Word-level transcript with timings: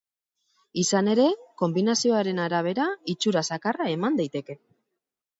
Izan 0.83 1.09
ere, 1.11 1.25
konbinazioaren 1.61 2.41
arabera 2.45 2.85
itxura 3.13 3.43
zakarra 3.51 3.87
eman 3.97 4.17
daiteke. 4.21 4.57